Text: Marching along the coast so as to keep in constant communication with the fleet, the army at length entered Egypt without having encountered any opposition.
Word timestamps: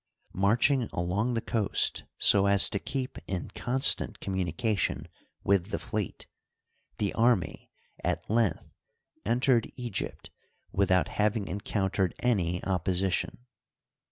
Marching 0.33 0.85
along 0.91 1.35
the 1.35 1.41
coast 1.41 2.05
so 2.17 2.47
as 2.47 2.71
to 2.71 2.79
keep 2.79 3.19
in 3.27 3.49
constant 3.51 4.19
communication 4.19 5.07
with 5.43 5.67
the 5.67 5.77
fleet, 5.77 6.25
the 6.97 7.13
army 7.13 7.69
at 8.03 8.27
length 8.27 8.65
entered 9.27 9.69
Egypt 9.75 10.31
without 10.71 11.07
having 11.07 11.47
encountered 11.47 12.15
any 12.17 12.63
opposition. 12.63 13.45